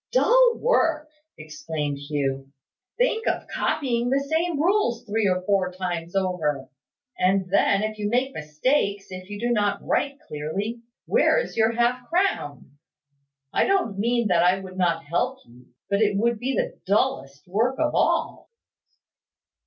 [0.11, 2.51] "Dull work!" exclaimed Hugh.
[2.97, 6.67] "Think of copying the same rules three or four times over!
[7.19, 11.73] And then, if you make mistakes, if you do not write clearly, where is your
[11.73, 12.79] half crown?
[13.53, 17.47] I don't mean that I would not help you, but it would be the dullest
[17.47, 18.49] work of all."